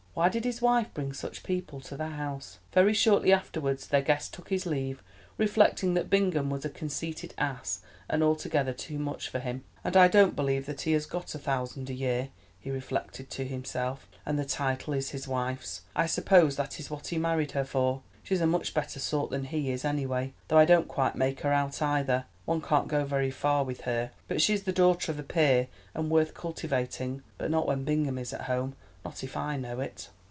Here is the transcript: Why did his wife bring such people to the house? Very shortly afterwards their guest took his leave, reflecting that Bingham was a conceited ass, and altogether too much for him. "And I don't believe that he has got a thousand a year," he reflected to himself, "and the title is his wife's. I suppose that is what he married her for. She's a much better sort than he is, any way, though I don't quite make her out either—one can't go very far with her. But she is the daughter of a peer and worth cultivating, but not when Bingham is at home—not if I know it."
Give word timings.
Why 0.13 0.27
did 0.27 0.43
his 0.43 0.61
wife 0.61 0.93
bring 0.93 1.13
such 1.13 1.41
people 1.41 1.79
to 1.79 1.95
the 1.95 2.09
house? 2.09 2.59
Very 2.73 2.93
shortly 2.93 3.31
afterwards 3.31 3.87
their 3.87 4.01
guest 4.01 4.33
took 4.33 4.49
his 4.49 4.65
leave, 4.65 5.01
reflecting 5.37 5.93
that 5.93 6.09
Bingham 6.09 6.49
was 6.49 6.65
a 6.65 6.69
conceited 6.69 7.33
ass, 7.37 7.79
and 8.09 8.21
altogether 8.21 8.73
too 8.73 8.99
much 8.99 9.29
for 9.29 9.39
him. 9.39 9.63
"And 9.85 9.95
I 9.95 10.09
don't 10.09 10.35
believe 10.35 10.65
that 10.65 10.81
he 10.81 10.91
has 10.91 11.05
got 11.05 11.33
a 11.33 11.39
thousand 11.39 11.89
a 11.89 11.93
year," 11.93 12.27
he 12.59 12.69
reflected 12.69 13.29
to 13.29 13.45
himself, 13.47 14.05
"and 14.25 14.37
the 14.37 14.43
title 14.43 14.93
is 14.93 15.11
his 15.11 15.29
wife's. 15.29 15.83
I 15.95 16.07
suppose 16.07 16.57
that 16.57 16.77
is 16.77 16.89
what 16.91 17.07
he 17.07 17.17
married 17.17 17.53
her 17.53 17.63
for. 17.65 18.01
She's 18.21 18.41
a 18.41 18.45
much 18.45 18.73
better 18.73 18.99
sort 18.99 19.29
than 19.31 19.45
he 19.45 19.71
is, 19.71 19.85
any 19.85 20.05
way, 20.05 20.33
though 20.49 20.57
I 20.57 20.65
don't 20.65 20.89
quite 20.89 21.15
make 21.15 21.39
her 21.39 21.53
out 21.53 21.81
either—one 21.81 22.61
can't 22.61 22.89
go 22.89 23.05
very 23.05 23.31
far 23.31 23.63
with 23.63 23.81
her. 23.81 24.11
But 24.27 24.41
she 24.41 24.53
is 24.53 24.63
the 24.63 24.73
daughter 24.73 25.13
of 25.13 25.19
a 25.19 25.23
peer 25.23 25.69
and 25.93 26.09
worth 26.11 26.33
cultivating, 26.33 27.23
but 27.37 27.49
not 27.49 27.65
when 27.65 27.85
Bingham 27.85 28.17
is 28.17 28.33
at 28.33 28.41
home—not 28.41 29.23
if 29.23 29.35
I 29.35 29.57
know 29.57 29.79
it." 29.79 30.09